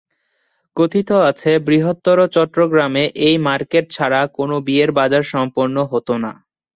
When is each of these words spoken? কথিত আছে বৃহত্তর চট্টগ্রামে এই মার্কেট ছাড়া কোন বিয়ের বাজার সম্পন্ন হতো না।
কথিত 0.77 1.09
আছে 1.29 1.51
বৃহত্তর 1.67 2.17
চট্টগ্রামে 2.35 3.03
এই 3.27 3.35
মার্কেট 3.47 3.85
ছাড়া 3.91 4.21
কোন 4.37 4.51
বিয়ের 4.65 4.89
বাজার 4.97 5.23
সম্পন্ন 5.33 5.75
হতো 5.91 6.13
না। 6.23 6.31